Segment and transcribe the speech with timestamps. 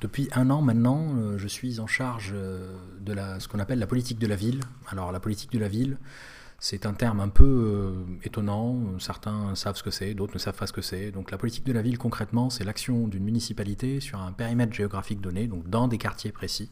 [0.00, 3.86] Depuis un an maintenant, euh, je suis en charge euh, de ce qu'on appelle la
[3.86, 4.60] politique de la ville.
[4.88, 5.96] Alors la politique de la ville,
[6.58, 8.98] c'est un terme un peu euh, étonnant.
[8.98, 11.12] Certains savent ce que c'est, d'autres ne savent pas ce que c'est.
[11.12, 15.22] Donc la politique de la ville, concrètement, c'est l'action d'une municipalité sur un périmètre géographique
[15.22, 16.70] donné, donc dans des quartiers précis,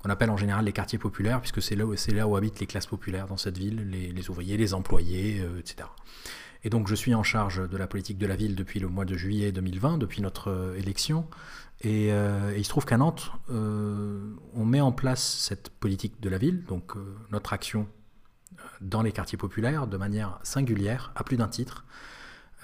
[0.00, 2.66] qu'on appelle en général les quartiers populaires, puisque c'est là, où, là où habitent les
[2.66, 5.88] classes populaires dans cette ville, les, ouvriers, les employés, etc.
[6.64, 9.04] Et donc je suis en charge de la politique de la ville depuis le mois
[9.04, 11.26] de juillet 2020, depuis notre euh, élection.
[11.84, 16.28] Euh, et, il se trouve qu'à Nantes, euh, on met en place cette politique de
[16.28, 16.94] la ville, donc
[17.30, 17.86] notre action
[18.80, 21.84] dans les quartiers populaires de manière singulière, à plus d'un titre.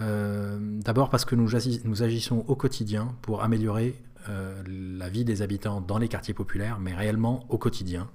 [0.00, 1.50] D'abord parce que nous,
[1.84, 3.94] nous, agissons au quotidien pour améliorer
[4.26, 8.10] la vie des habitants dans les quartiers populaires, mais réellement au quotidien.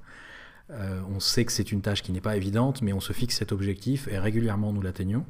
[0.70, 3.54] on sait que c'est une tâche qui n'est pas évidente, mais on se fixe cet
[3.54, 5.26] objectif et régulièrement nous l'atteignons.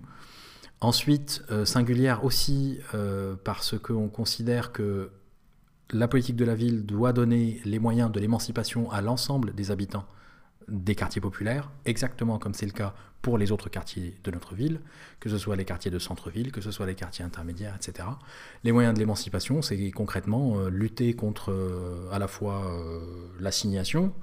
[0.82, 5.12] Ensuite, euh, singulière aussi euh, parce qu'on considère que
[5.92, 10.06] la politique de la ville doit donner les moyens de l'émancipation à l'ensemble des habitants
[10.70, 14.80] des quartiers populaires, exactement comme c'est le cas pour les autres quartiers de notre ville,
[15.20, 18.08] que ce soit les quartiers de centre-ville, que ce soit les quartiers intermédiaires, etc.
[18.64, 21.52] Les moyens de l'émancipation, c'est concrètement euh, lutter contre
[22.12, 22.72] à la fois
[23.44, 24.14] l'assignation,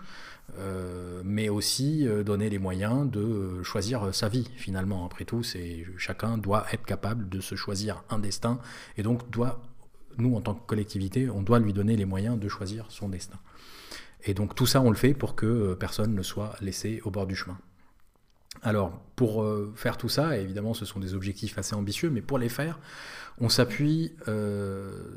[0.59, 5.05] euh, mais aussi euh, donner les moyens de euh, choisir sa vie finalement.
[5.05, 8.61] Après tout, c'est chacun doit être capable de se choisir un destin
[8.97, 9.61] et donc doit,
[10.19, 13.39] nous en tant que collectivité, on doit lui donner les moyens de choisir son destin.
[14.25, 17.27] Et donc tout ça, on le fait pour que personne ne soit laissé au bord
[17.27, 17.59] du chemin.
[18.67, 22.49] Alors, pour faire tout ça, évidemment, ce sont des objectifs assez ambitieux, mais pour les
[22.49, 22.81] faire,
[23.39, 24.13] on s'appuie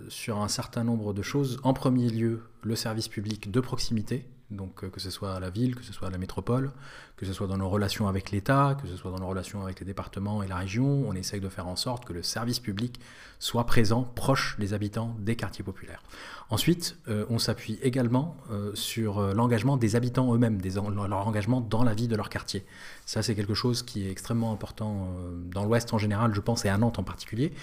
[0.07, 1.59] sur un certain nombre de choses.
[1.63, 5.49] En premier lieu, le service public de proximité, donc euh, que ce soit à la
[5.49, 6.71] ville, que ce soit à la métropole,
[7.17, 9.79] que ce soit dans nos relations avec l'État, que ce soit dans nos relations avec
[9.79, 12.99] les départements et la région, on essaye de faire en sorte que le service public
[13.39, 16.01] soit présent, proche des habitants des quartiers populaires.
[16.49, 21.93] Ensuite, euh, on s'appuie également euh, sur l'engagement des habitants eux-mêmes, leur engagement dans la
[21.93, 22.65] vie de leur quartier.
[23.05, 25.09] Ça, c'est quelque chose qui est extrêmement important
[25.51, 27.53] dans l'Ouest en général, je pense, et à Nantes en particulier.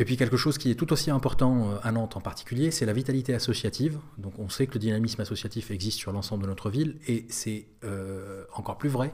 [0.00, 2.92] Et puis quelque chose qui est tout aussi important à Nantes en particulier, c'est la
[2.92, 3.98] vitalité associative.
[4.16, 7.66] Donc on sait que le dynamisme associatif existe sur l'ensemble de notre ville et c'est
[7.82, 9.12] euh, encore plus vrai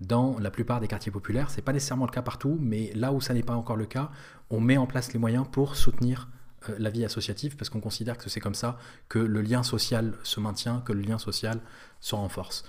[0.00, 1.50] dans la plupart des quartiers populaires.
[1.50, 3.86] Ce n'est pas nécessairement le cas partout, mais là où ça n'est pas encore le
[3.86, 4.10] cas,
[4.50, 6.28] on met en place les moyens pour soutenir
[6.68, 8.76] euh, la vie associative parce qu'on considère que c'est comme ça
[9.08, 11.60] que le lien social se maintient, que le lien social
[12.00, 12.64] se renforce.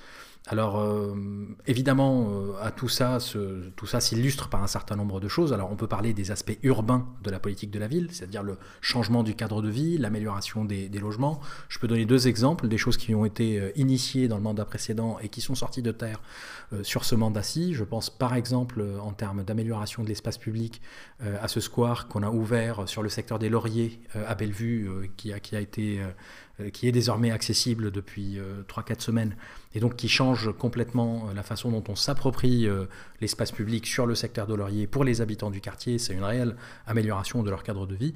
[0.47, 1.15] Alors euh,
[1.65, 3.17] évidemment, euh, à tout ça,
[3.75, 5.53] tout ça s'illustre par un certain nombre de choses.
[5.53, 8.57] Alors on peut parler des aspects urbains de la politique de la ville, c'est-à-dire le
[8.79, 11.41] changement du cadre de vie, l'amélioration des, logements.
[11.67, 14.65] Je peux donner deux exemples, des choses qui ont été euh, initiées dans le mandat
[14.65, 16.21] précédent et qui sont sorties de terre
[16.83, 17.73] sur ce mandat-ci.
[17.73, 20.81] Je pense par exemple en termes d'amélioration de l'espace public
[21.19, 25.39] à ce square qu'on a ouvert sur le secteur des Lauriers à Bellevue, qui a,
[26.71, 29.35] qui est désormais accessible depuis 3-4 euh, semaines
[29.75, 32.67] et donc qui change complètement euh, la façon dont on s'approprie
[33.21, 35.99] l'espace public sur le secteur de Laurier pour les habitants du quartier.
[35.99, 36.55] C'est une réelle
[36.87, 38.13] amélioration de leur cadre de vie.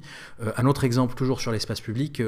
[0.56, 2.22] un autre exemple, toujours sur l'espace public,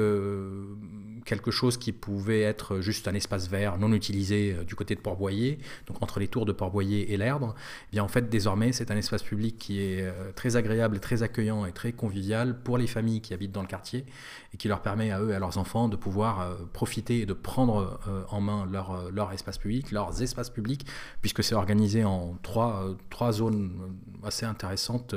[1.25, 5.59] quelque chose qui pouvait être juste un espace vert non utilisé du côté de Port-Boyer,
[5.87, 7.55] donc entre les tours de Port-Boyer et l'Erdre,
[7.89, 10.05] eh bien en fait désormais c'est un espace public qui est
[10.35, 14.05] très agréable, très accueillant et très convivial pour les familles qui habitent dans le quartier
[14.53, 17.25] et qui leur permet à eux et à leurs enfants de pouvoir euh, profiter et
[17.25, 20.85] de prendre euh, en main leur, euh, leur espace public, leurs espaces publics,
[21.21, 25.15] puisque c'est organisé en trois, trois zones assez intéressantes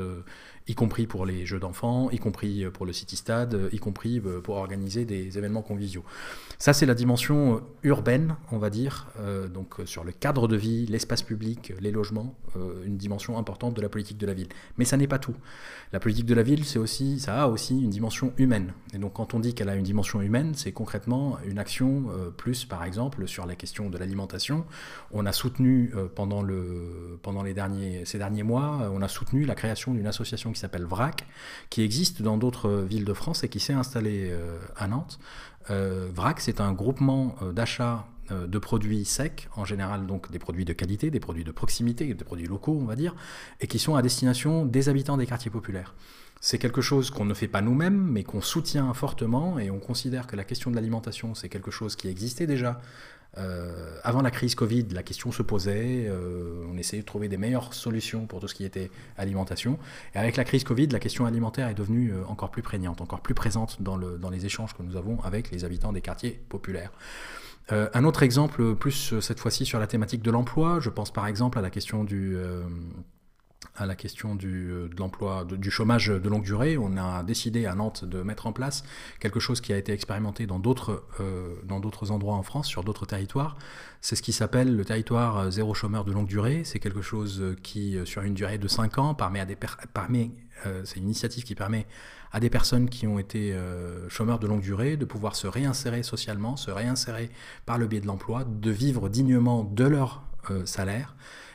[0.68, 4.56] y compris pour les jeux d'enfants, y compris pour le City Stade, y compris pour
[4.56, 6.04] organiser des événements conviviaux.
[6.58, 9.06] Ça, c'est la dimension urbaine, on va dire,
[9.52, 12.34] donc sur le cadre de vie, l'espace public, les logements,
[12.84, 14.48] une dimension importante de la politique de la ville.
[14.76, 15.34] Mais ça n'est pas tout.
[15.92, 18.72] La politique de la ville, c'est aussi, ça a aussi une dimension humaine.
[18.92, 22.06] Et donc, quand on dit qu'elle a une dimension humaine, c'est concrètement une action
[22.36, 24.64] plus, par exemple, sur la question de l'alimentation.
[25.12, 29.54] On a soutenu pendant, le, pendant les derniers, ces derniers mois, on a soutenu la
[29.54, 31.26] création d'une association qui s'appelle VRAC,
[31.68, 35.18] qui existe dans d'autres villes de France et qui s'est installée euh, à Nantes.
[35.70, 40.64] Euh, VRAC, c'est un groupement euh, d'achat de produits secs, en général donc des produits
[40.64, 43.14] de qualité, des produits de proximité, des produits locaux on va dire,
[43.60, 45.94] et qui sont à destination des habitants des quartiers populaires.
[46.40, 50.26] C'est quelque chose qu'on ne fait pas nous-mêmes, mais qu'on soutient fortement, et on considère
[50.26, 52.80] que la question de l'alimentation, c'est quelque chose qui existait déjà
[53.38, 57.36] euh, avant la crise Covid, la question se posait, euh, on essayait de trouver des
[57.36, 59.78] meilleures solutions pour tout ce qui était alimentation.
[60.14, 63.20] Et avec la crise Covid, la question alimentaire est devenue euh, encore plus prégnante, encore
[63.20, 66.40] plus présente dans, le, dans les échanges que nous avons avec les habitants des quartiers
[66.48, 66.92] populaires.
[67.70, 71.58] un autre exemple, plus cette fois-ci sur la thématique de l'emploi, je pense par exemple
[71.58, 72.36] à la question du
[73.76, 77.74] à la question du, euh, l'emploi, du chômage de longue durée, on a décidé à
[77.74, 78.84] Nantes de mettre en place
[79.20, 81.54] quelque chose qui a été expérimenté dans d'autres euh,
[82.10, 83.56] endroits en France, sur d'autres territoires.
[84.00, 86.62] C'est ce qui s'appelle le territoire euh, zéro chômeur de longue durée.
[86.64, 89.56] C'est quelque chose qui, sur une durée de 5 ans, permet à des
[89.92, 90.30] permet,
[90.84, 91.86] c'est une initiative qui permet
[92.32, 93.56] à des personnes qui ont été
[94.08, 97.30] chômeurs de longue durée de pouvoir se réinsérer socialement, se réinsérer
[97.66, 100.22] par le biais de l'emploi, de vivre dignement de leur
[100.64, 101.14] salaire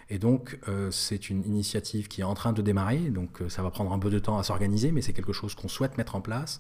[0.10, 3.62] et donc, euh, c'est une initiative qui est en train de démarrer, donc euh, ça
[3.62, 6.18] va prendre un peu de temps à s'organiser, mais c'est quelque chose qu'on souhaite mettre
[6.18, 6.60] en place,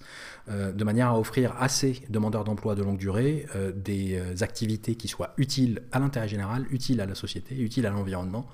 [0.49, 3.45] euh, de manière à offrir à ces demandeurs d'emploi de longue durée
[3.75, 8.47] des activités qui soient utiles à l'intérêt général, utiles à la société, utiles à l'environnement.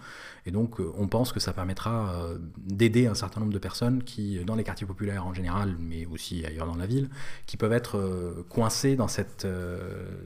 [0.45, 4.55] Et donc, on pense que ça permettra d'aider un certain nombre de personnes qui, dans
[4.55, 7.09] les quartiers populaires en général, mais aussi ailleurs dans la ville,
[7.47, 9.45] qui peuvent être coincées dans cette,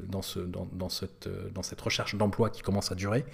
[0.07, 3.25] dans, ce, dans, cette, dans cette recherche d'emploi qui commence à durer.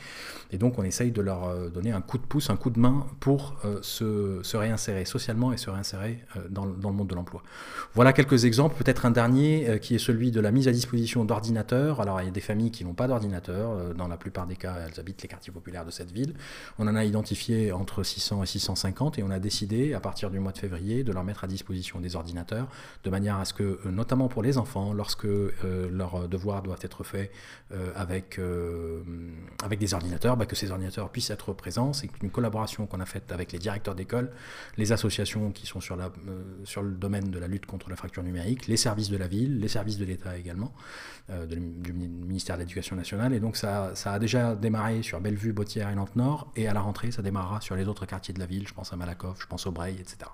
[0.52, 2.80] Et donc, on essaye de leur euh, donner un coup de pouce, un coup de
[2.80, 7.44] main pour euh, se, réinsérer socialement et se réinsérer euh, dans, le monde de l'emploi.
[7.94, 12.02] Voilà quelques exemples, peut-être un dernier qui est celui de la mise à disposition d'ordinateurs.
[12.02, 14.76] Alors il y a des familles qui n'ont pas d'ordinateur, dans la plupart des cas
[14.86, 16.34] elles habitent les quartiers populaires de cette ville.
[16.80, 20.40] On en a identifié entre 600 et 650 et on a décidé à partir du
[20.40, 22.68] mois de février de leur mettre à disposition des ordinateurs
[23.04, 25.28] de manière à ce que, notamment pour les enfants, lorsque
[25.92, 27.32] leurs devoirs doivent être faits
[27.96, 28.40] avec,
[29.64, 31.94] avec des ordinateurs, bah, que ces ordinateurs puisse être présent.
[31.94, 34.32] C'est une collaboration qu'on a faite avec les directeurs d'école,
[34.78, 36.10] les associations qui sont euh,
[36.64, 39.60] sur le domaine de la lutte contre la fracture numérique, les services de la ville,
[39.60, 40.74] les services de l'État également,
[41.30, 43.34] euh, du ministère de l'Éducation nationale.
[43.34, 46.52] Et donc ça, a déjà démarré sur Bellevue, Bautière et Nantes-Nord.
[46.56, 48.68] Et à la rentrée, ça démarrera sur les autres quartiers de la ville.
[48.68, 50.30] Je pense à Malakoff, je pense au Breil, etc.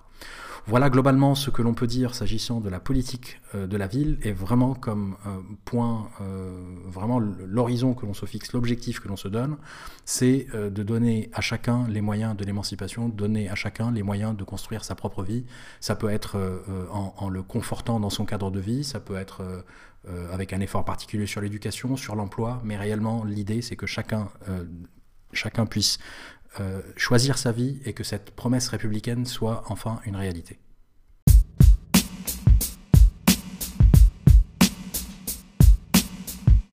[0.65, 4.17] Voilà globalement ce que l'on peut dire s'agissant de la politique euh, de la ville
[4.21, 5.17] et vraiment comme
[5.65, 6.09] point,
[6.85, 9.57] vraiment l'horizon que l'on se fixe, l'objectif que l'on se donne,
[10.05, 14.44] c'est de donner à chacun les moyens de l'émancipation, donner à chacun les moyens de
[14.44, 15.45] construire sa propre vie.
[15.80, 19.15] Ça peut être euh, euh, en, le confortant dans son cadre de vie, ça peut
[19.15, 19.42] être
[20.07, 24.27] euh, avec un effort particulier sur l'éducation, sur l'emploi, mais réellement l'idée c'est que chacun
[25.69, 26.00] puisse
[26.95, 30.59] choisir sa vie et que cette promesse républicaine soit enfin une réalité.